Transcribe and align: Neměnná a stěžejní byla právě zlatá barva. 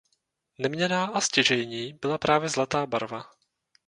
Neměnná 0.59 1.05
a 1.05 1.21
stěžejní 1.21 1.93
byla 1.93 2.17
právě 2.17 2.49
zlatá 2.49 2.85
barva. 2.85 3.29